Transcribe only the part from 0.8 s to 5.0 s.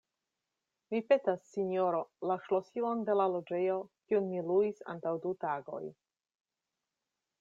Mi petas, sinjoro, la ŝlosilon de la loĝejo, kiun mi luis